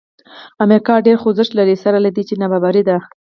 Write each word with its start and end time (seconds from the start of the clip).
امریکا 0.63 0.93
ډېر 1.05 1.17
خوځښت 1.21 1.51
لري 1.59 1.75
سره 1.83 1.97
له 2.05 2.09
دې 2.15 2.23
چې 2.27 2.35
نابرابره 2.41 2.83
ده. 2.89 2.97